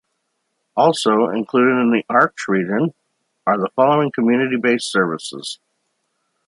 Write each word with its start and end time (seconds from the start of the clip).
Also 0.75 1.27
included 1.29 1.79
in 1.79 1.91
the 1.91 2.01
Arch 2.09 2.47
region 2.47 2.91
are 3.45 3.59
the 3.59 3.69
following 3.75 4.11
community-based 4.11 4.89
services. 4.91 5.59